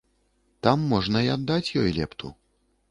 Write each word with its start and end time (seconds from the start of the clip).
Там 0.67 0.87
можна 0.93 1.23
і 1.29 1.31
аддаць 1.37 1.67
ёй 1.85 1.89
лепту. 2.01 2.37